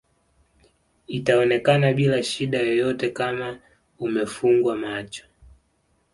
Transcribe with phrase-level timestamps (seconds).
[1.07, 3.59] itaonekana bila shida yoyote Kama
[3.99, 5.25] umefunga macho